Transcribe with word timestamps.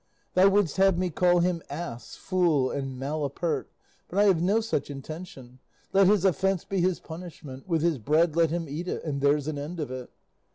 Thou 0.33 0.49
wouldst 0.49 0.77
have 0.77 0.97
me 0.97 1.11
call 1.11 1.41
him 1.41 1.61
ass, 1.69 2.15
fool, 2.15 2.71
and 2.71 2.97
malapert, 2.99 3.67
but 4.09 4.17
I 4.17 4.23
have 4.23 4.41
no 4.41 4.59
such 4.59 4.89
intention; 4.89 5.59
let 5.93 6.07
his 6.07 6.25
offence 6.25 6.65
be 6.65 6.81
his 6.81 6.99
punishment, 6.99 7.67
with 7.67 7.83
his 7.83 7.99
bread 7.99 8.35
let 8.35 8.49
him 8.49 8.67
eat 8.67 8.87
it, 8.87 9.03
and 9.03 9.21
there's 9.21 9.47
an 9.47 9.59
end 9.59 9.79
of 9.79 9.91
it. 9.91 10.09